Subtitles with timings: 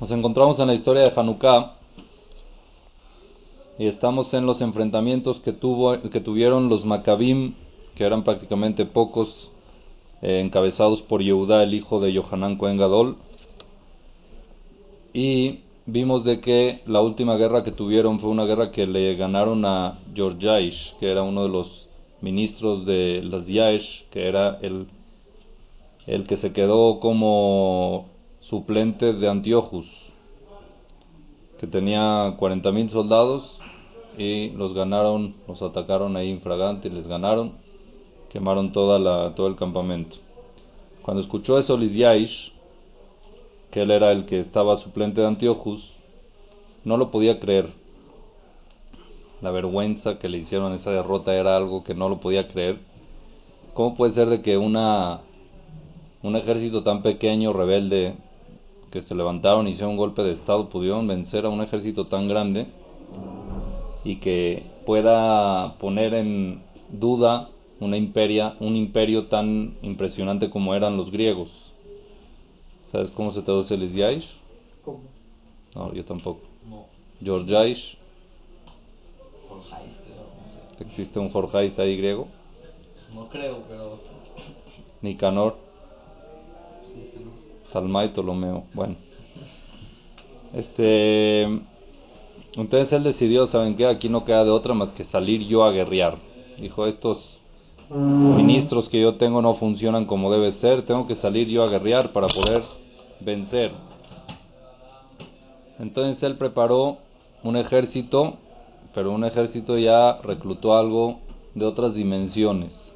[0.00, 1.74] Nos encontramos en la historia de Hanukkah
[3.80, 7.54] y estamos en los enfrentamientos que, tuvo, que tuvieron los Maccabim,
[7.96, 9.50] que eran prácticamente pocos,
[10.22, 13.16] eh, encabezados por Yehudá, el hijo de Yohanan Cohen Gadol.
[15.12, 19.64] Y vimos de que la última guerra que tuvieron fue una guerra que le ganaron
[19.64, 21.88] a Georgiaish, que era uno de los
[22.20, 24.86] ministros de las Yaesh, que era el,
[26.06, 28.06] el que se quedó como
[28.48, 29.86] suplente de Antiochus,
[31.60, 33.58] que tenía 40.000 soldados
[34.16, 37.52] y los ganaron, los atacaron ahí infragante y les ganaron,
[38.30, 40.16] quemaron toda la, todo el campamento.
[41.02, 42.54] Cuando escuchó eso Lizyaish,
[43.70, 45.92] que él era el que estaba suplente de Antiochus,
[46.84, 47.68] no lo podía creer.
[49.42, 52.78] La vergüenza que le hicieron esa derrota era algo que no lo podía creer.
[53.74, 55.20] ¿Cómo puede ser de que una
[56.22, 58.16] un ejército tan pequeño, rebelde,
[58.90, 62.28] que se levantaron y hicieron un golpe de Estado pudieron vencer a un ejército tan
[62.28, 62.66] grande
[64.04, 67.50] y que pueda poner en duda
[67.80, 71.50] una imperia, un imperio tan impresionante como eran los griegos.
[72.90, 74.28] ¿Sabes cómo se traduce el Isyaish?
[74.84, 75.00] ¿Cómo?
[75.74, 76.40] No, yo tampoco.
[76.68, 76.86] No.
[77.22, 77.98] Georgiaish,
[80.80, 82.28] existe un Jorgeis ahí griego.
[83.14, 83.98] No creo, pero.
[85.02, 85.56] Nicanor,
[87.72, 88.64] Salma y Ptolomeo.
[88.74, 88.96] Bueno.
[90.54, 91.42] Este.
[92.56, 93.86] Entonces él decidió, ¿saben qué?
[93.86, 96.16] Aquí no queda de otra más que salir yo a guerrear.
[96.58, 97.38] Dijo, estos
[97.90, 102.12] ministros que yo tengo no funcionan como debe ser, tengo que salir yo a guerrear
[102.12, 102.62] para poder
[103.20, 103.72] vencer.
[105.78, 106.98] Entonces él preparó
[107.42, 108.36] un ejército,
[108.94, 111.20] pero un ejército ya reclutó algo
[111.54, 112.94] de otras dimensiones.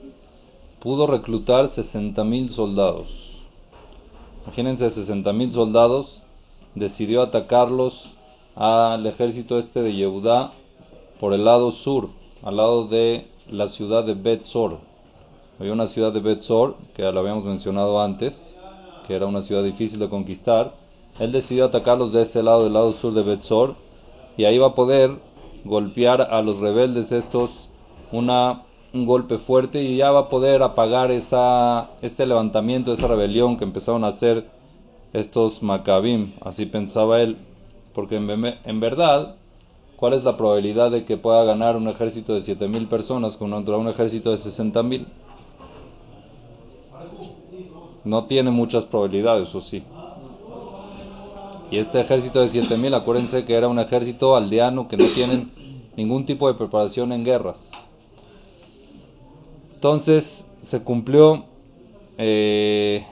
[0.80, 3.31] Pudo reclutar 60.000 soldados.
[4.44, 6.22] Imagínense 60.000 soldados,
[6.74, 8.10] decidió atacarlos
[8.54, 10.52] al ejército este de Yehudá
[11.20, 12.08] por el lado sur,
[12.42, 14.78] al lado de la ciudad de Betzor.
[15.58, 18.56] Había una ciudad de Betzor, que la habíamos mencionado antes,
[19.06, 20.74] que era una ciudad difícil de conquistar.
[21.18, 23.76] Él decidió atacarlos de este lado, del lado sur de Betzor,
[24.36, 25.16] y ahí va a poder
[25.64, 27.68] golpear a los rebeldes estos
[28.10, 28.62] una,
[28.94, 33.64] un golpe fuerte y ya va a poder apagar esa, este levantamiento, esa rebelión que
[33.64, 34.46] empezaron a hacer
[35.12, 36.32] estos Maccabim.
[36.42, 37.38] Así pensaba él,
[37.94, 38.28] porque en,
[38.64, 39.36] en verdad,
[39.96, 43.88] ¿cuál es la probabilidad de que pueda ganar un ejército de 7.000 personas contra un
[43.88, 45.06] ejército de 60.000?
[48.04, 49.82] No tiene muchas probabilidades, o sí.
[51.70, 55.50] Y este ejército de 7000, acuérdense que era un ejército aldeano que no tienen
[55.96, 57.71] ningún tipo de preparación en guerras.
[59.82, 61.42] Entonces se cumplió,
[62.16, 63.04] eh,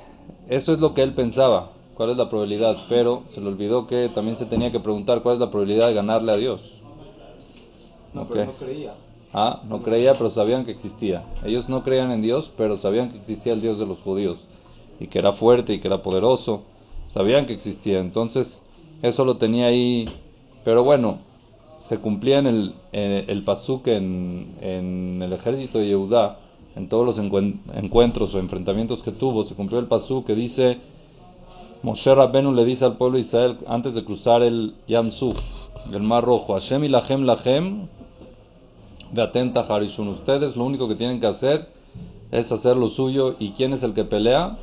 [0.48, 4.08] eso es lo que él pensaba, cuál es la probabilidad, pero se le olvidó que
[4.08, 6.60] también se tenía que preguntar cuál es la probabilidad de ganarle a Dios.
[8.14, 8.94] No, pero no creía.
[9.32, 11.24] Ah, no creía, pero sabían que existía.
[11.44, 14.38] Ellos no creían en Dios, pero sabían que existía el Dios de los judíos
[15.00, 16.62] y que era fuerte y que era poderoso.
[17.08, 17.98] Sabían que existía.
[17.98, 18.64] Entonces,
[19.02, 20.08] eso lo tenía ahí.
[20.64, 21.18] Pero bueno,
[21.80, 26.38] se cumplía en el, eh, el pasuk en, en el ejército de Yehudá,
[26.76, 30.78] en todos los encuen- encuentros o enfrentamientos que tuvo, se cumplió el pasuk que dice:
[31.82, 35.36] Moshe Rabbenu le dice al pueblo de Israel antes de cruzar el Yam Suf,
[35.92, 37.88] el Mar Rojo: Hashem y Lahem Lahem
[39.16, 40.08] atenta, Harishun.
[40.08, 41.68] Ustedes lo único que tienen que hacer
[42.30, 43.34] es hacer lo suyo.
[43.38, 44.56] ¿Y quién es el que pelea?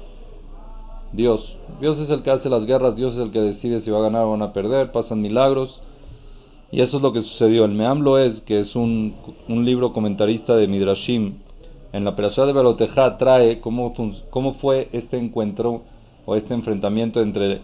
[1.12, 1.58] Dios.
[1.82, 4.04] Dios es el que hace las guerras, Dios es el que decide si va a
[4.04, 5.82] ganar o van a perder, pasan milagros.
[6.72, 7.66] Y eso es lo que sucedió.
[7.66, 9.16] El Meamlo es, que es un
[9.48, 11.36] libro comentarista de Midrashim,
[11.98, 13.92] en la Perashá de Belotejá trae cómo,
[14.30, 15.82] cómo fue este encuentro
[16.28, 17.62] o este enfrentamiento entre,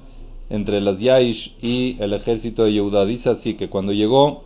[0.49, 3.05] entre las Yaish y el ejército de Yehuda.
[3.05, 4.41] Dice así que cuando llegó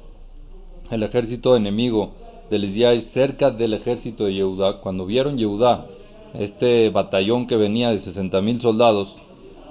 [0.92, 2.12] el ejército enemigo
[2.50, 5.86] de Lisiai cerca del ejército de Yehudá, cuando vieron Yehudá,
[6.34, 9.16] este batallón que venía de 60.000 soldados,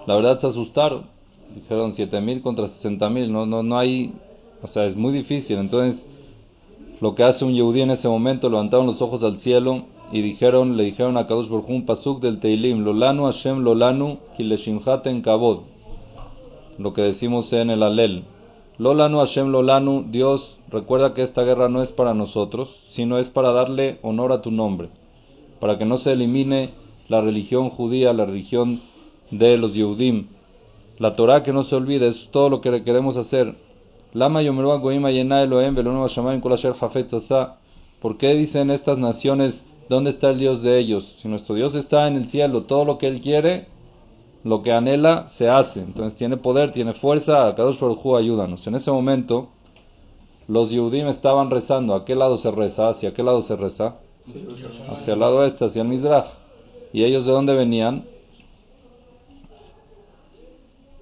[0.06, 1.04] la verdad se asustaron.
[1.54, 4.14] Dijeron 7.000 contra 60.000, no, no, no hay,
[4.62, 5.58] o sea, es muy difícil.
[5.58, 6.06] Entonces,
[7.02, 10.76] lo que hace un Yehudí en ese momento, levantaron los ojos al cielo y dijeron,
[10.76, 15.60] le dijeron a Kadosh Hu, un pasuk del Teilim, Lolanu Hashem Lolanu Kileshimhaten Kabod,
[16.78, 18.24] lo que decimos en el Alel.
[18.78, 23.52] Lolanu Hashem Lolanu, Dios, recuerda que esta guerra no es para nosotros, sino es para
[23.52, 24.90] darle honor a tu nombre,
[25.60, 26.70] para que no se elimine
[27.08, 28.82] la religión judía, la religión
[29.30, 30.28] de los Yehudim.
[30.98, 33.54] La Torah que no se olvide, es todo lo que queremos hacer.
[34.14, 37.56] Lama yomeru hayena Elohem asa.
[38.00, 41.16] ¿Por qué dicen estas naciones, dónde está el Dios de ellos?
[41.20, 43.66] Si nuestro Dios está en el cielo, todo lo que Él quiere,
[44.44, 45.80] lo que anhela se hace.
[45.80, 48.66] Entonces tiene poder, tiene fuerza, Kadosh Baruj ayúdanos.
[48.66, 49.48] En ese momento,
[50.48, 51.94] los Yehudim estaban rezando.
[51.94, 52.90] ¿A qué lado se reza?
[52.90, 53.96] ¿Hacia qué lado se reza?
[54.88, 56.24] Hacia el lado este, hacia el.
[56.92, 58.04] ¿Y ellos de dónde venían?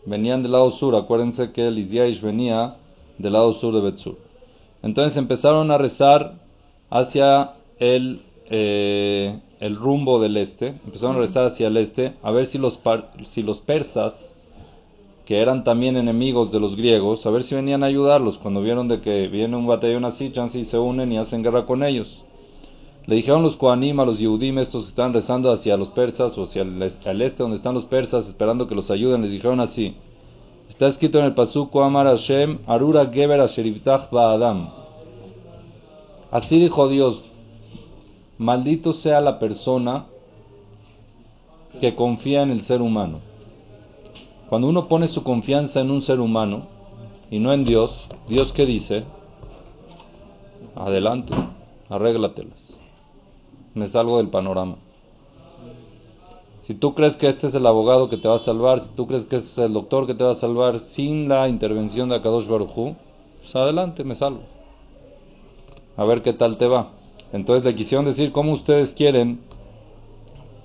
[0.07, 0.97] Venían del lado sur.
[0.97, 2.77] Acuérdense que el Isyaish venía
[3.19, 4.19] del lado sur de Betzur.
[4.83, 6.35] Entonces empezaron a rezar
[6.91, 10.69] hacia el, eh, el rumbo del este.
[10.85, 12.15] Empezaron a rezar hacia el este.
[12.23, 14.35] A ver si los, par- si los persas,
[15.25, 18.39] que eran también enemigos de los griegos, a ver si venían a ayudarlos.
[18.39, 21.65] Cuando vieron de que viene un batallón así, chance y se unen y hacen guerra
[21.65, 22.25] con ellos.
[23.07, 26.45] Le dijeron los Koanim a los Yehudim, estos que están rezando hacia los persas o
[26.45, 29.95] hacia el, este donde están los persas, esperando que los ayuden, les dijeron así.
[30.71, 34.71] Está escrito en el Pasuk, Amar Hashem, Arura Geber Asher Yiftach Ba'adam.
[36.31, 37.23] Así dijo Dios,
[38.39, 40.07] maldito sea la persona
[41.81, 43.21] que confía en el ser humano.
[44.49, 46.67] Cuando uno pone su confianza en un ser humano
[47.31, 49.05] y no en Dios, ¿Dios qué dice?
[50.75, 51.35] Adelante,
[51.89, 52.75] arréglatelas.
[53.75, 54.77] Me salgo del panorama.
[56.61, 59.07] Si tú crees que este es el abogado que te va a salvar, si tú
[59.07, 62.17] crees que este es el doctor que te va a salvar sin la intervención de
[62.17, 62.97] Akadosh Baruj Hu,
[63.41, 64.41] pues adelante, me salvo.
[65.97, 66.93] A ver qué tal te va.
[67.35, 69.41] Entonces le quisieron decir cómo ustedes quieren,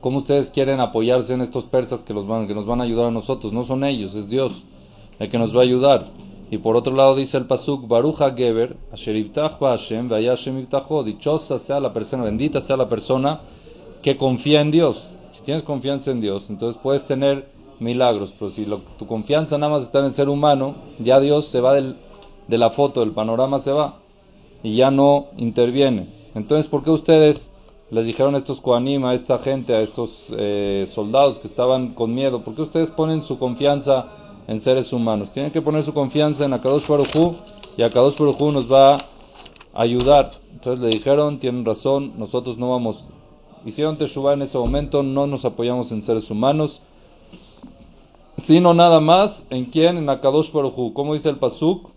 [0.02, 3.08] cómo ustedes quieren apoyarse en estos persas que, los van, que nos van a ayudar
[3.08, 3.52] a nosotros.
[3.52, 4.52] No son ellos, es Dios
[5.18, 6.06] el que nos va a ayudar.
[6.52, 9.16] Y por otro lado dice el pasuk, Baruja Geber, Asher
[9.60, 10.68] Hashem, Hashem
[11.06, 13.42] dichosa sea la persona, bendita sea la persona
[14.04, 15.10] que confía en Dios.
[15.34, 17.50] Si tienes confianza en Dios, entonces puedes tener
[17.80, 18.68] milagros, pero si
[19.00, 21.96] tu confianza nada más está en el ser humano, ya Dios se va del-
[22.48, 23.96] de la foto, del panorama se va
[24.62, 26.19] y ya no interviene.
[26.36, 27.54] Entonces, ¿por qué ustedes
[27.92, 32.14] les dijeron a estos Koanim, a esta gente, a estos eh, soldados que estaban con
[32.14, 34.08] miedo, por qué ustedes ponen su confianza
[34.48, 35.32] en seres humanos?
[35.32, 37.36] Tienen que poner su confianza en Akadosh Baruj
[37.78, 39.02] y Akadosh Baruj nos va a
[39.74, 40.32] ayudar.
[40.54, 43.06] Entonces le dijeron, tienen razón, nosotros no vamos,
[43.66, 46.84] hicieron Teshuvah en ese momento, no nos apoyamos en seres humanos,
[48.38, 51.90] sino nada más en quién, en Akadosh Baruj como dice el Pasuk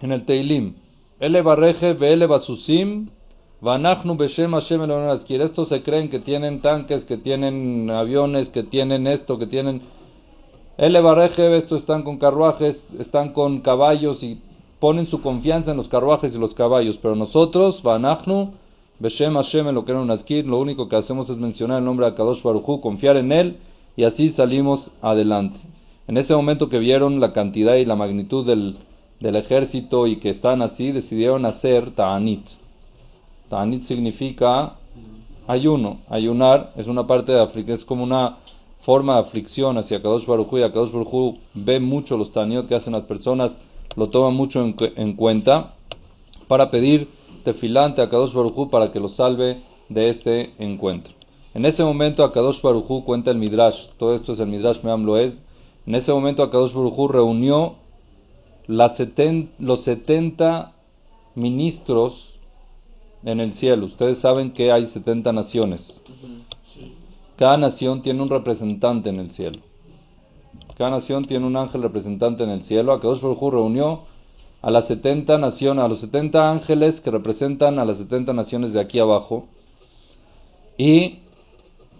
[0.00, 0.74] en el Teilim.
[1.18, 3.10] Ele barreje veele basusim,
[3.60, 4.80] vanachnu beshem Hashem.
[5.40, 9.82] Estos se creen que tienen tanques, que tienen aviones, que tienen esto, que tienen...
[10.78, 14.40] Ele barreje, estos están con carruajes, están con caballos y
[14.78, 16.98] ponen su confianza en los carruajes y los caballos.
[17.02, 18.52] Pero nosotros, vanachnu
[18.98, 23.16] beshem Hashem lo único que hacemos es mencionar el nombre de Kadosh Baruj Hu, confiar
[23.16, 23.58] en él
[23.96, 25.60] y así salimos adelante.
[26.08, 30.62] En ese momento que vieron la cantidad y la magnitud del ejército y que están
[30.62, 32.59] así, decidieron hacer ta'anit.
[33.50, 34.76] Ta'anit significa
[35.46, 35.98] ayuno.
[36.08, 38.38] Ayunar es una parte de África, es como una
[38.80, 42.94] forma de aflicción hacia Kadosh Baruj y Kadosh Baruj ve mucho los ta'anit que hacen
[42.94, 43.58] las personas,
[43.96, 45.74] lo toma mucho en, cu- en cuenta
[46.48, 47.08] para pedir
[47.44, 49.60] tefilante a Kadosh Baruj para que lo salve
[49.90, 51.12] de este encuentro.
[51.52, 55.42] En ese momento Akadosh Baruj cuenta el Midrash, todo esto es el Midrash Meam Loez,
[55.84, 57.74] en ese momento Akadosh Baruj reunió
[58.68, 60.72] los 70
[61.34, 62.29] ministros
[63.24, 63.86] en el cielo.
[63.86, 66.00] Ustedes saben que hay 70 naciones.
[67.36, 69.60] Cada nación tiene un representante en el cielo.
[70.76, 72.92] Cada nación tiene un ángel representante en el cielo.
[72.92, 74.02] Akadosh Baruj reunió
[74.62, 78.80] a las 70 naciones, a los 70 ángeles que representan a las 70 naciones de
[78.80, 79.46] aquí abajo.
[80.76, 81.18] Y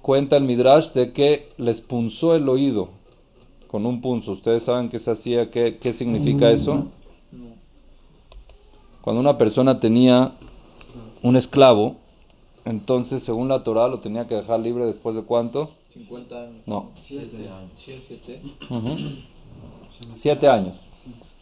[0.00, 2.88] cuenta el Midrash de que les punzó el oído
[3.66, 4.32] con un punzo.
[4.32, 5.50] ¿Ustedes saben qué se hacía?
[5.50, 6.88] ¿Qué, qué significa eso?
[9.00, 10.32] Cuando una persona tenía
[11.22, 11.96] un esclavo,
[12.64, 15.70] entonces según la Torah lo tenía que dejar libre después de cuánto?
[15.92, 16.62] 50 años.
[16.66, 17.70] No, 7 años.
[17.84, 18.42] 7.
[18.70, 18.96] ujú,
[20.14, 20.74] siete años.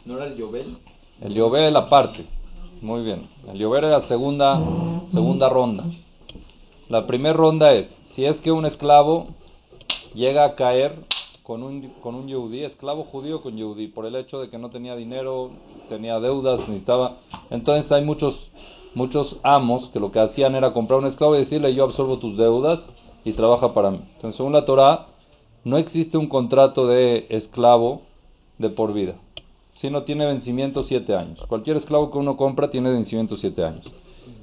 [0.04, 0.78] ¿No era el Yobel?
[1.20, 2.26] El Yobel aparte.
[2.80, 3.28] Muy bien.
[3.50, 4.60] El Yobel era segunda,
[5.10, 5.84] segunda ronda.
[6.88, 9.26] La primera ronda es, si es que un esclavo
[10.14, 10.94] llega a caer
[11.42, 14.70] con un, con un yehudí, esclavo judío con yehudí, por el hecho de que no
[14.70, 15.50] tenía dinero,
[15.88, 17.18] tenía deudas, necesitaba...
[17.50, 18.50] Entonces hay muchos,
[18.94, 22.36] muchos amos que lo que hacían era comprar un esclavo y decirle yo absorbo tus
[22.36, 22.88] deudas
[23.24, 24.00] y trabaja para mí.
[24.16, 25.06] Entonces según la Torah,
[25.64, 28.02] no existe un contrato de esclavo
[28.58, 29.14] de por vida.
[29.74, 31.40] Si no tiene vencimiento siete años.
[31.46, 33.92] Cualquier esclavo que uno compra tiene vencimiento siete años.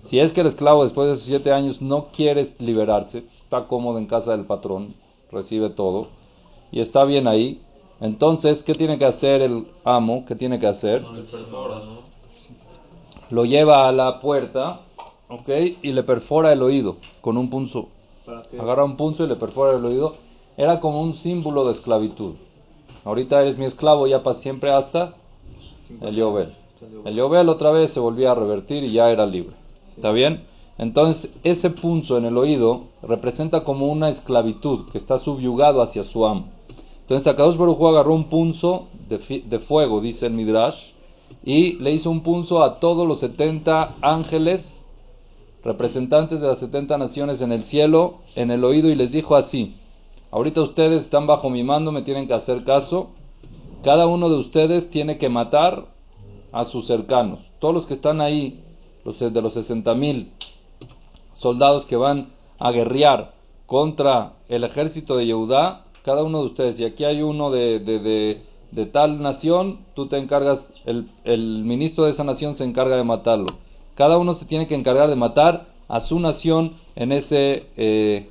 [0.03, 3.97] Si es que el esclavo después de esos siete años no quiere liberarse, está cómodo
[3.97, 4.93] en casa del patrón,
[5.31, 6.07] recibe todo
[6.71, 7.61] y está bien ahí,
[8.01, 10.25] entonces, ¿qué tiene que hacer el amo?
[10.27, 11.03] ¿Qué tiene que hacer?
[13.29, 14.81] Lo lleva a la puerta,
[15.29, 15.49] ¿ok?
[15.81, 17.89] Y le perfora el oído con un punzo.
[18.59, 20.15] Agarra un punzo y le perfora el oído
[20.57, 22.35] era como un símbolo de esclavitud.
[23.03, 25.13] Ahorita eres mi esclavo ya para siempre hasta
[26.01, 26.53] el Yobel.
[27.05, 29.55] El Yobel otra vez se volvía a revertir y ya era libre.
[29.95, 30.45] ¿Está bien?
[30.77, 36.25] Entonces, ese punzo en el oído representa como una esclavitud que está subyugado hacia su
[36.25, 36.49] amo.
[37.01, 40.91] Entonces, Akadosh Baruj Hu agarró un punzo de, de, fuego, dice el Midrash,
[41.43, 44.85] y le hizo un punzo a todos los 70 ángeles,
[45.63, 49.75] representantes de las 70 naciones en el cielo, en el oído, y les dijo así:
[50.31, 53.09] Ahorita ustedes están bajo mi mando, me tienen que hacer caso.
[53.83, 55.85] Cada uno de ustedes tiene que matar
[56.51, 57.39] a sus cercanos.
[57.59, 58.63] Todos los que están ahí,
[59.03, 60.31] los de los 60 mil
[61.33, 63.33] soldados que van a guerrear
[63.65, 67.99] contra el ejército de Yehudá, cada uno de ustedes, y aquí hay uno de, de,
[67.99, 68.43] de,
[68.85, 73.47] tal nación, tú te encargas, el, el, ministro de esa nación se encarga de matarlo.
[73.95, 77.67] Cada uno se tiene que encargar de matar a su nación en ese...
[77.77, 78.29] Eh,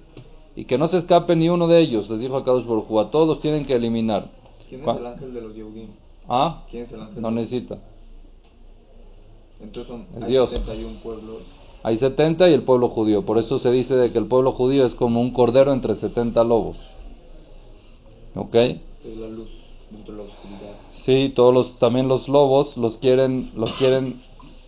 [0.55, 3.11] y que no se escape ni uno de ellos, les dijo a Kadosh Baruj a
[3.11, 4.31] todos tienen que eliminar.
[4.69, 5.89] ¿Quién es el ángel de los Yehudim?
[6.29, 6.63] ¿Ah?
[6.71, 7.23] ¿Quién es el ángel?
[7.23, 7.79] No necesita.
[9.61, 10.51] Entonces son, Es hay Dios.
[10.51, 11.39] 71 pueblos.
[11.83, 13.25] Hay 70 y el pueblo judío.
[13.25, 16.45] Por eso se dice de que el pueblo judío es como un cordero entre 70
[16.45, 16.77] lobos.
[18.35, 18.55] ¿Ok?
[18.55, 20.27] Es la luz dentro.
[20.89, 24.23] Sí, todos los, también los lobos los quieren, los quieren,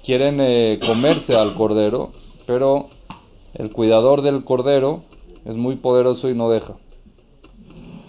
[0.04, 2.10] quieren eh, comerse al cordero,
[2.46, 2.88] pero
[3.54, 5.02] el cuidador del cordero
[5.44, 6.76] es muy poderoso y no deja.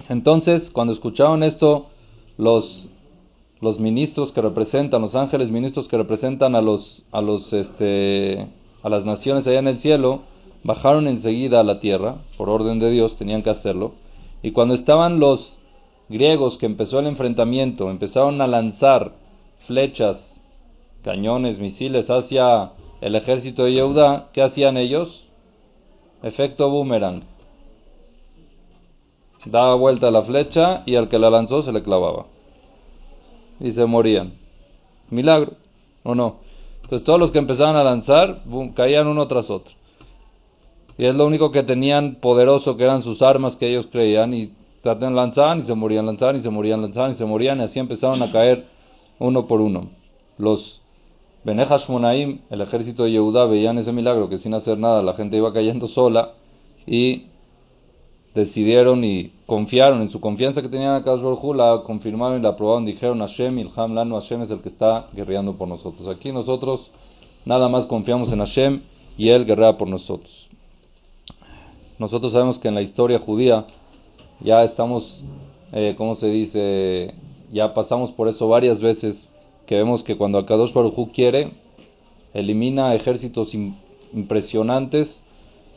[0.10, 1.88] Entonces, cuando escucharon esto,
[2.38, 2.88] los,
[3.62, 8.48] los ministros que representan, los ángeles ministros que representan a los, a los, este,
[8.84, 10.22] a las naciones allá en el cielo,
[10.64, 13.94] bajaron enseguida a la tierra, por orden de Dios, tenían que hacerlo.
[14.42, 15.57] Y cuando estaban los
[16.10, 19.14] griegos que empezó el enfrentamiento, empezaron a lanzar
[19.66, 20.44] flechas,
[21.04, 22.72] cañones, misiles hacia
[23.02, 25.26] el ejército de Yehuda, ¿qué hacían ellos?
[26.24, 27.24] Efecto boomerang.
[29.46, 32.26] Daba vuelta la flecha y al que la lanzó se le clavaba.
[33.60, 34.34] Y se morían.
[35.10, 35.54] Milagro,
[36.04, 36.38] ¿o no?
[36.84, 38.44] Entonces todos los que empezaban a lanzar,
[38.76, 39.74] caían uno tras otro.
[40.98, 44.52] Y es lo único que tenían poderoso, que eran sus armas que ellos creían, y
[44.88, 47.80] tratan lanzaban y se morían, lanzaban y se morían, lanzaban y se morían, y así
[47.80, 48.66] empezaron a caer
[49.20, 49.90] uno por uno.
[50.38, 50.82] Los
[51.44, 55.36] Benejas Monaim, el ejército de Yehudá, veían ese milagro que sin hacer nada la gente
[55.36, 56.34] iba cayendo sola
[56.86, 57.26] y
[58.34, 62.86] decidieron y confiaron en su confianza que tenían a Kadosh la confirmaron y la aprobaron,
[62.86, 66.08] dijeron Hashem, Ilham Lanu, Hashem es el que está guerreando por nosotros.
[66.08, 66.92] Aquí nosotros
[67.44, 68.82] nada más confiamos en Hashem
[69.18, 70.48] y Él guerrea por nosotros.
[72.00, 73.66] Nosotros sabemos que en la historia judía
[74.40, 75.24] ya estamos,
[75.72, 77.14] eh, ¿cómo se dice?
[77.52, 79.30] Ya pasamos por eso varias veces,
[79.66, 81.52] que vemos que cuando Akadosh Baruj quiere,
[82.34, 83.54] elimina ejércitos
[84.14, 85.24] impresionantes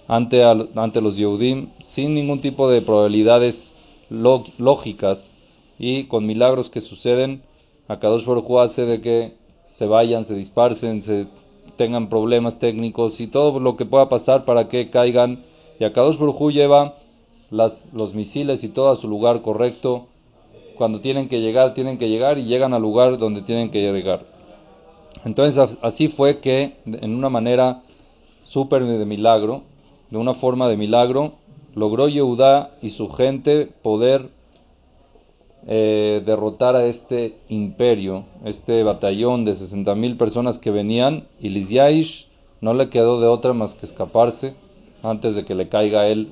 [0.06, 3.72] ante, ante los Yehudim sin ningún tipo de probabilidades
[4.10, 5.30] lógicas
[5.78, 7.42] y con milagros que suceden,
[7.88, 9.34] Akadosh Baruj hace de que
[9.66, 11.26] se vayan, se dispersen, se
[11.76, 15.44] tengan problemas técnicos y todo lo que pueda pasar para que caigan.
[15.78, 16.96] Y Akadosh Baruj lleva
[17.50, 20.06] las, los misiles y todo a su lugar correcto.
[20.76, 24.24] Cuando tienen que llegar, tienen que llegar y llegan al lugar donde tienen que llegar.
[25.24, 27.82] Entonces así fue que en una manera
[28.42, 29.62] súper de milagro,
[30.10, 31.34] de una forma de milagro,
[31.74, 34.30] logró Yehudá y su gente poder
[35.66, 42.28] eh, derrotar a este imperio, este batallón de 60.000 personas que venían, y Lizyaish
[42.60, 44.54] no le quedó de otra más que escaparse
[45.02, 46.28] antes de que le caiga a él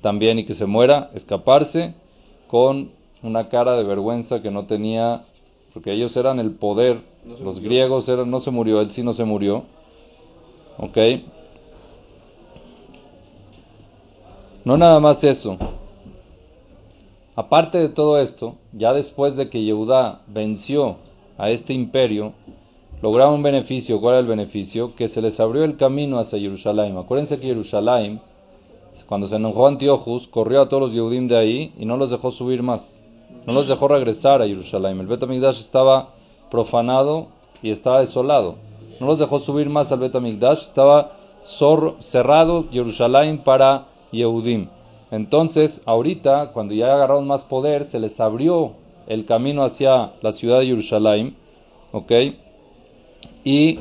[0.00, 1.94] también y que se muera, escaparse
[2.48, 2.90] con
[3.22, 5.24] una cara de vergüenza que no tenía,
[5.74, 7.68] porque ellos eran el poder, No los murió.
[7.68, 9.64] griegos eran, no se murió, él sí no se murió,
[10.78, 10.98] ¿ok?
[14.64, 15.56] No nada más eso.
[17.34, 20.96] Aparte de todo esto, ya después de que Yehudá venció
[21.38, 22.34] a este imperio,
[23.00, 24.00] lograron un beneficio.
[24.00, 24.94] ¿Cuál era el beneficio?
[24.94, 26.98] Que se les abrió el camino hacia Jerusalén.
[26.98, 28.20] Acuérdense que Jerusalén,
[29.10, 32.30] cuando se enojó Antiochus, corrió a todos los Yehudim de ahí y no los dejó
[32.30, 32.96] subir más.
[33.44, 35.00] No los dejó regresar a Jerusalén.
[35.00, 36.10] El Bet HaMikdash estaba
[36.48, 37.26] profanado
[37.60, 38.54] y estaba desolado.
[39.00, 40.60] No los dejó subir más al Bet HaMikdash.
[40.60, 41.16] Estaba
[41.98, 44.68] cerrado Jerusalén para Yehudim.
[45.10, 48.74] Entonces, ahorita, cuando ya agarraron más poder, se les abrió
[49.08, 51.34] el camino hacia la ciudad de Jerusalén,
[51.90, 52.12] ¿ok?
[53.42, 53.80] Y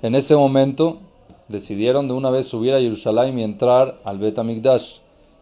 [0.00, 1.00] en ese momento
[1.48, 4.98] decidieron de una vez subir a Jerusalén y entrar al Bet HaMikdash.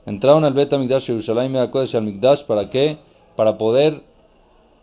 [0.06, 2.98] Entraron al Bet HaMikdash, Jerusalén y a al Mikdash, ¿para qué?
[3.36, 4.02] Para poder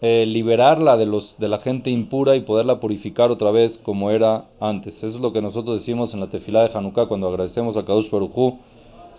[0.01, 4.45] eh, liberarla de, los, de la gente impura y poderla purificar otra vez como era
[4.59, 4.97] antes.
[4.97, 8.09] Eso es lo que nosotros decimos en la tefilá de Hanukkah cuando agradecemos a Kadosh
[8.09, 8.55] Baruj.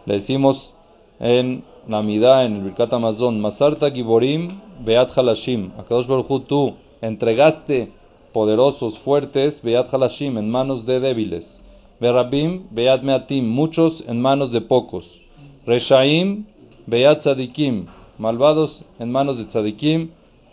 [0.07, 0.75] Le decimos
[1.21, 6.75] en la Midá, en el Birkat Amazon, Masarta Giborim Beat Halashim, Akadosh Baruj Hu, tú
[7.01, 7.93] entregaste
[8.33, 11.62] poderosos, fuertes, Beat Halashim, en manos de débiles,
[12.03, 15.05] Berabim Beat Meatim, muchos en manos de pocos,
[15.65, 16.45] Reshaim
[16.87, 17.87] Beat Tzadikim,
[18.19, 20.11] malvados en manos de Tzadikim,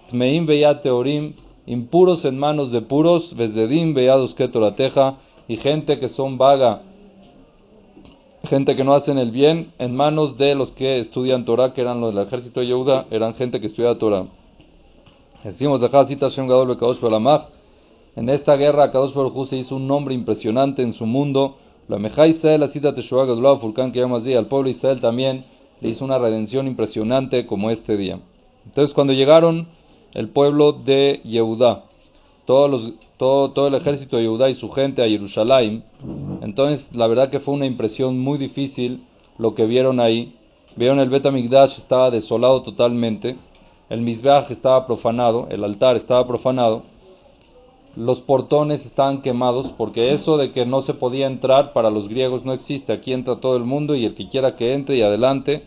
[0.09, 1.33] Tmeim Beat Teorim,
[1.65, 6.83] impuros en manos de puros, Bezedim Beados Ketorateja, y gente que son vaga
[8.43, 11.99] gente que no hacen el bien en manos de los que estudian Torah, que eran
[12.01, 14.25] los del ejército de Yehuda, eran gente que estudiaba Torah.
[15.43, 15.79] Decimos
[18.19, 21.55] En esta guerra, Kadosh Baruj se hizo un nombre impresionante en su mundo.
[21.87, 25.45] La Meja Israel, la cita Teshua Gadulá Fulcán, que así, al pueblo Israel también
[25.79, 28.19] le hizo una redención impresionante como este día.
[28.65, 29.69] Entonces, cuando llegaron
[30.13, 31.21] el pueblo de
[32.45, 35.85] los, todo, el ejército de Judá y su gente a Jerusalén.
[36.41, 39.05] Entonces, la verdad que fue una impresión muy difícil
[39.37, 40.35] lo que vieron ahí.
[40.75, 41.25] Vieron el Bet
[41.77, 43.37] estaba desolado totalmente,
[43.89, 46.83] el Mizbeach estaba profanado, el altar estaba profanado,
[47.95, 52.45] los portones estaban quemados, porque eso de que no se podía entrar para los griegos
[52.45, 52.93] no existe.
[52.93, 55.63] Aquí entra todo el mundo y el que quiera que entre y adelante.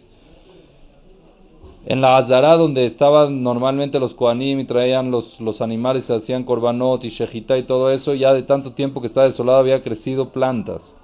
[1.85, 6.45] En la Azara, donde estaban normalmente los Koanim y traían los, los animales, se hacían
[6.45, 10.31] korbanot y shejita y todo eso, ya de tanto tiempo que estaba desolado había crecido
[10.31, 10.97] plantas.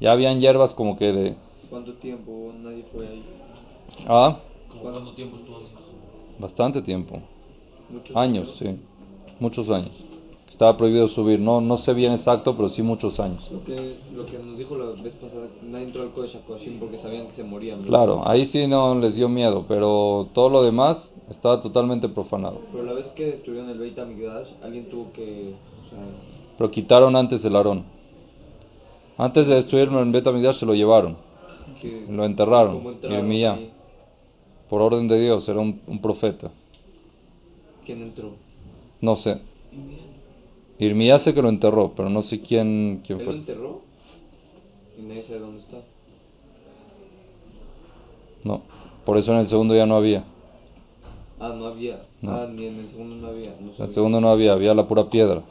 [0.00, 1.36] Ya habían hierbas como que de...
[1.70, 3.24] ¿Cuánto tiempo nadie fue ahí?
[4.08, 4.40] ¿Ah?
[4.82, 5.60] ¿Cuánto tiempo estuvo?
[6.38, 7.20] Bastante tiempo.
[7.88, 8.76] Muchos Años, sí.
[9.38, 10.05] Muchos años.
[10.48, 11.38] Estaba prohibido subir.
[11.40, 13.46] No, no sé bien exacto, pero sí muchos años.
[13.50, 16.38] Lo que, lo que nos dijo la vez pasada, nadie entró al Kodesh
[16.78, 17.80] porque sabían que se morían.
[17.82, 17.86] ¿no?
[17.86, 22.60] Claro, ahí sí no les dio miedo, pero todo lo demás estaba totalmente profanado.
[22.72, 25.54] Pero la vez que destruyeron el Beit HaMikdash, alguien tuvo que...
[25.86, 25.98] O sea,
[26.56, 27.96] Pero quitaron antes el Aarón.
[29.18, 31.16] Antes de destruirlo en Betamigdash se lo llevaron.
[31.80, 32.78] que, Lo enterraron.
[32.78, 33.70] ¿Cómo entraron Jeremías, ahí?
[34.68, 36.50] por orden de Dios, era un, un profeta.
[37.84, 38.32] ¿Quién entró?
[39.00, 39.40] No sé.
[40.78, 43.40] Irmías sé que lo enterró, pero no sé quién, quién ¿Él lo fue.
[43.40, 43.80] enterró?
[44.98, 45.78] Y nadie sabe dónde está.
[48.44, 48.62] No.
[49.04, 50.24] Por eso en el segundo ya no había.
[51.38, 52.02] Ah, no había.
[52.20, 52.32] No.
[52.32, 53.50] Ah, ni en el segundo no había.
[53.60, 55.42] No En el segundo no había, había la pura piedra.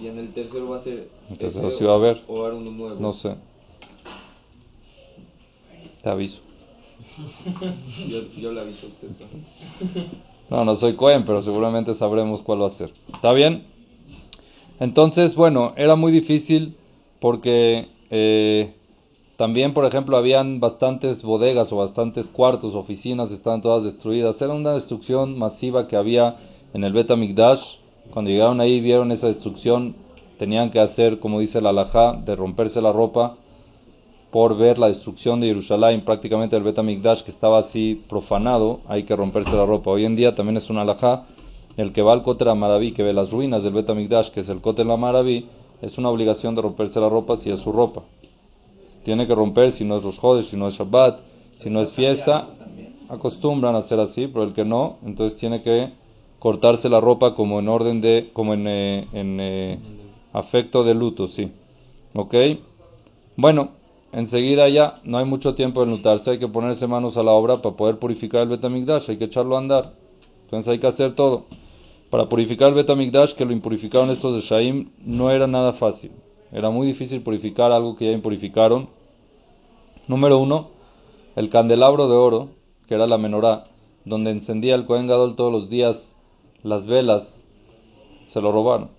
[0.00, 1.08] Y en el tercero va a ser...
[1.30, 2.22] El tercero sí va a haber.
[2.26, 3.00] O va a haber uno nuevo.
[3.00, 3.36] No sé.
[6.02, 6.40] Te aviso.
[8.08, 9.08] Yo, yo le aviso a usted.
[10.50, 10.56] ¿no?
[10.58, 12.92] No, no soy Cohen, pero seguramente sabremos cuál va a ser.
[13.12, 13.66] ¿Está bien?
[14.80, 16.76] Entonces, bueno, era muy difícil
[17.20, 18.74] porque eh,
[19.36, 24.40] también, por ejemplo, habían bastantes bodegas o bastantes cuartos, oficinas, estaban todas destruidas.
[24.40, 26.36] Era una destrucción masiva que había
[26.72, 27.78] en el Bet Mikdash.
[28.12, 29.96] Cuando llegaron ahí vieron esa destrucción,
[30.38, 33.36] tenían que hacer, como dice la alajá, de romperse la ropa
[34.30, 39.04] por ver la destrucción de Jerusalén, prácticamente el Bet Mikdash que estaba así profanado, hay
[39.04, 39.92] que romperse la ropa.
[39.92, 41.26] Hoy en día también es una alajá,
[41.76, 44.48] el que va al Kotel Amaraví, que ve las ruinas del Bet Mikdash, que es
[44.48, 45.46] el Kotel Amaraví,
[45.82, 48.02] es una obligación de romperse la ropa si es su ropa.
[49.04, 51.20] Tiene que romper si no es los jodes, si no es Shabbat,
[51.58, 52.48] si no es fiesta,
[53.08, 55.92] acostumbran a hacer así, pero el que no, entonces tiene que
[56.38, 59.78] cortarse la ropa como en orden de, como en, eh, en eh,
[60.32, 61.50] afecto de luto, sí.
[62.14, 62.34] ¿Ok?
[63.36, 63.70] Bueno,
[64.12, 67.56] enseguida ya no hay mucho tiempo de lutarse, hay que ponerse manos a la obra
[67.56, 69.92] para poder purificar el Betamigdash, hay que echarlo a andar.
[70.44, 71.44] Entonces hay que hacer todo.
[72.14, 76.12] Para purificar el Betamigdash, que lo impurificaron estos de Shaim, no era nada fácil.
[76.52, 78.88] Era muy difícil purificar algo que ya impurificaron.
[80.06, 80.68] Número uno,
[81.34, 82.50] el candelabro de oro,
[82.86, 83.64] que era la menorá,
[84.04, 86.14] donde encendía el Kohen Gadol todos los días
[86.62, 87.44] las velas,
[88.28, 88.90] se lo robaron.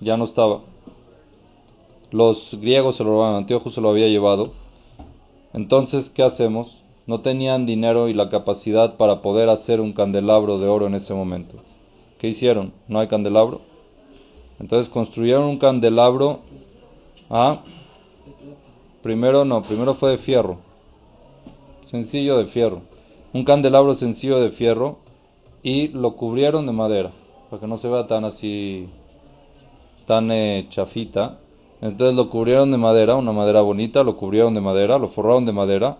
[0.00, 0.60] Ya no estaba.
[2.10, 4.52] Los griegos se lo robaron, Antíoco se lo había llevado.
[5.54, 6.82] Entonces, ¿qué hacemos?
[7.06, 11.14] No tenían dinero y la capacidad para poder hacer un candelabro de oro en ese
[11.14, 11.62] momento.
[12.18, 12.72] ¿Qué hicieron?
[12.88, 13.60] ¿No hay candelabro?
[14.58, 16.40] Entonces construyeron un candelabro.
[17.28, 17.62] ¿Ah?
[19.02, 20.58] Primero no, primero fue de fierro.
[21.80, 22.82] Sencillo de fierro.
[23.32, 24.98] Un candelabro sencillo de fierro
[25.62, 27.12] y lo cubrieron de madera
[27.50, 28.88] para que no se vea tan así
[30.06, 31.38] tan eh, chafita.
[31.80, 35.52] Entonces lo cubrieron de madera, una madera bonita, lo cubrieron de madera, lo forraron de
[35.52, 35.98] madera.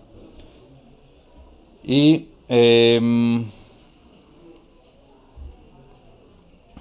[1.83, 3.45] Y em,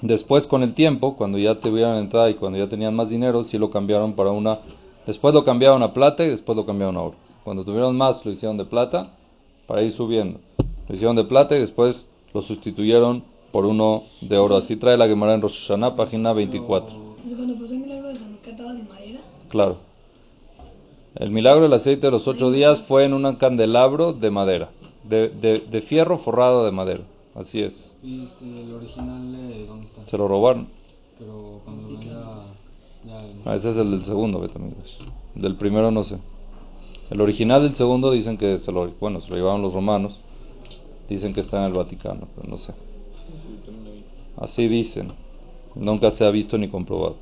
[0.07, 3.59] después con el tiempo, cuando ya tuvieron entrada y cuando ya tenían más dinero, sí
[3.59, 4.59] lo cambiaron para una...
[5.07, 7.15] Después lo cambiaron a plata y después lo cambiaron a oro.
[7.45, 9.13] Cuando tuvieron más lo hicieron de plata
[9.67, 10.41] para ir subiendo.
[10.89, 14.57] Lo hicieron de plata y después lo sustituyeron por uno de oro.
[14.57, 16.91] Así trae la Gemara en Rosh Hashanah, página 24.
[16.91, 19.21] Entonces, cuando pasó el milagro de Hanukkah estaba de madera.
[19.49, 19.77] Claro.
[21.15, 24.71] El milagro del aceite de los ocho días fue en un candelabro de madera.
[25.05, 27.05] de, de, de fierro forrado de madera.
[27.37, 27.99] Así es.
[28.03, 30.07] ¿Y este, el original eh, dónde está?
[30.07, 30.69] Se lo robaron.
[31.19, 32.47] Pero cuando venga
[33.07, 33.23] ya...
[33.45, 34.99] Ah, ese es el del segundo Betamigdash.
[35.35, 36.19] Del primero no sé.
[37.11, 40.19] El original del segundo dicen que se lo, bueno, se lo llevaron los romanos.
[41.09, 42.73] Dicen que está en el Vaticano, pero no sé.
[44.37, 45.13] Así dicen.
[45.75, 47.17] Nunca se ha visto ni comprobado.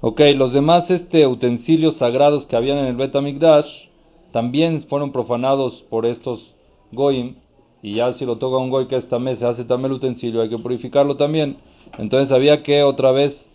[0.00, 3.88] Ok, los demás este, utensilios sagrados que habían en el Betamigdash
[4.30, 6.54] también fueron profanados por estos
[6.92, 7.34] goyim.
[7.82, 10.40] Y ya si lo toca un goy que esta mes se hace también el utensilio,
[10.40, 11.56] hay que purificarlo también.
[11.96, 13.48] Entonces había que otra vez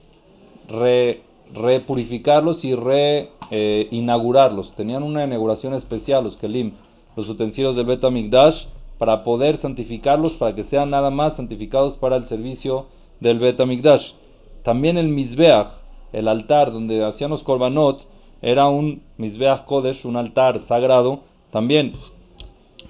[0.70, 1.22] re,
[1.54, 3.90] repurificarlos y re eh.
[4.76, 6.74] Tenían una inauguración especial los kelim,
[7.16, 12.26] los utensilios del Betamigdash, para poder santificarlos, para que sean nada más santificados para el
[12.26, 12.88] servicio
[13.20, 14.14] del Betamigdash.
[14.64, 15.68] También el Mizbeach,
[16.14, 18.06] el altar donde hacían los korbanot,
[18.42, 21.22] era un Mizbeach Kodesh, un altar sagrado.
[21.52, 21.94] También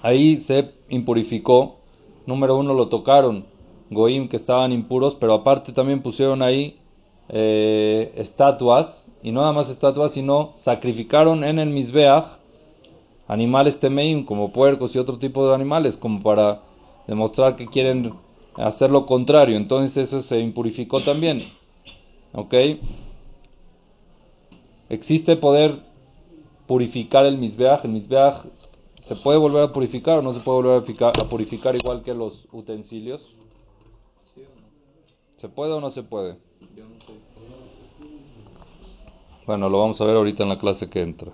[0.02, 1.78] ahí se impurificó.
[2.26, 3.46] Número uno lo tocaron
[3.90, 6.80] goim que estaban impuros, pero aparte también pusieron ahí
[7.30, 12.26] eh, estatuas, y no nada más estatuas, sino sacrificaron en el Mizbeach
[13.28, 16.62] animales temeim, como puercos y otro tipo de animales, como para
[17.08, 18.14] demostrar que quieren
[18.56, 19.58] hacer lo contrario.
[19.58, 21.40] Entonces eso se impurificó también.
[22.34, 22.54] ¿Ok?
[24.90, 25.80] Existe poder
[26.68, 27.86] purificar el Mizbeach.
[27.86, 28.44] El Mizbeach
[29.04, 32.48] se puede volver a purificar o no se puede volver a purificar, igual que los
[32.52, 33.22] utensilios.
[35.38, 36.38] ¿Se puede o no se puede?
[36.76, 37.14] Yo no sé.
[39.46, 41.34] Bueno, lo vamos a ver ahorita en la clase que entra.